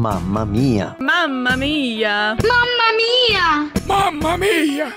[0.00, 0.96] Mamma mia!
[0.98, 2.34] Mamma mia!
[2.42, 3.70] Mamma mia!
[3.86, 4.94] Mamma mia!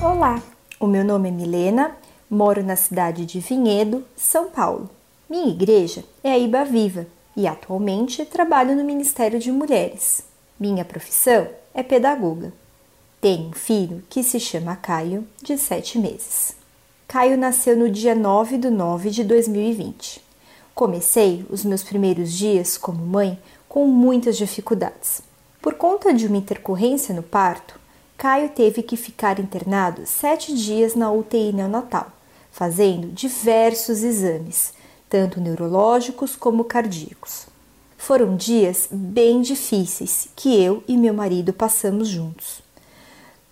[0.00, 0.42] Olá,
[0.80, 1.94] o meu nome é Milena,
[2.30, 4.88] moro na cidade de Vinhedo, São Paulo.
[5.28, 7.06] Minha igreja é a Iba Viva
[7.36, 10.24] e atualmente trabalho no Ministério de Mulheres.
[10.58, 12.54] Minha profissão é pedagoga.
[13.20, 16.56] Tenho um filho que se chama Caio, de 7 meses.
[17.16, 20.22] Caio nasceu no dia 9 de 9 de 2020.
[20.74, 25.22] Comecei os meus primeiros dias como mãe com muitas dificuldades.
[25.62, 27.80] Por conta de uma intercorrência no parto,
[28.18, 32.12] Caio teve que ficar internado sete dias na UTI neonatal,
[32.52, 34.74] fazendo diversos exames,
[35.08, 37.46] tanto neurológicos como cardíacos.
[37.96, 42.65] Foram dias bem difíceis que eu e meu marido passamos juntos.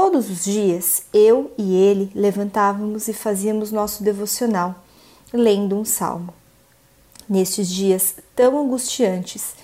[0.00, 4.76] Todos os dias, eu e ele levantávamos e fazíamos nosso devocional,
[5.32, 6.32] lendo um salmo.
[7.28, 9.56] Nestes dias tão angustiantes,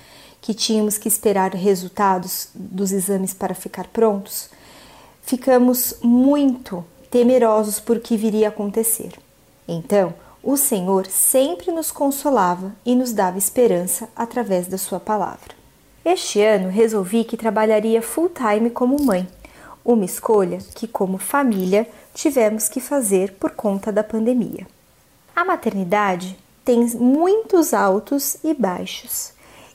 [0.43, 4.51] que tínhamos que esperar resultados dos exames para ficar prontos,
[5.23, 9.13] ficamos muito temerosos por que viria a acontecer.
[9.69, 15.55] Então, o Senhor sempre nos consolava e nos dava esperança através da Sua palavra.
[16.05, 19.29] Este ano resolvi que trabalharia full time como mãe,
[19.85, 24.67] uma escolha que, como família, tivemos que fazer por conta da pandemia.
[25.37, 29.33] A maternidade tem muitos altos e baixos,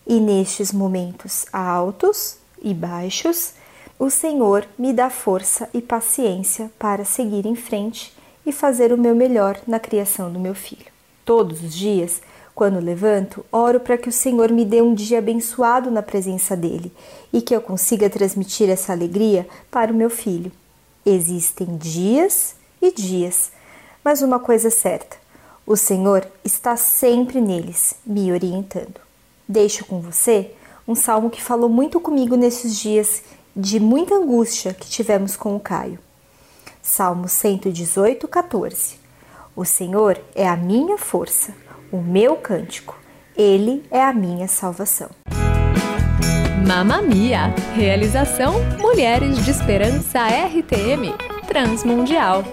[0.07, 3.53] e nestes momentos altos e baixos,
[3.99, 8.13] o Senhor me dá força e paciência para seguir em frente
[8.45, 10.87] e fazer o meu melhor na criação do meu filho.
[11.23, 12.21] Todos os dias,
[12.59, 16.91] quando levanto, oro para que o Senhor me dê um dia abençoado na presença dele
[17.31, 20.51] e que eu consiga transmitir essa alegria para o meu filho.
[21.05, 23.53] Existem dias e dias,
[24.03, 25.15] mas uma coisa é certa:
[25.65, 28.99] o Senhor está sempre neles, me orientando.
[29.47, 30.51] Deixo com você
[30.85, 33.23] um salmo que falou muito comigo nesses dias
[33.55, 35.97] de muita angústia que tivemos com o Caio.
[36.83, 38.99] Salmo 118, 14.
[39.55, 41.53] O Senhor é a minha força,
[41.91, 42.99] o meu cântico.
[43.37, 45.09] Ele é a minha salvação.
[46.67, 47.53] Mamma Mia!
[47.73, 51.13] Realização Mulheres de Esperança RTM
[51.47, 52.43] Transmundial.